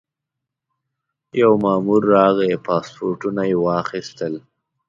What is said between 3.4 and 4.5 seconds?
یې واخیستل.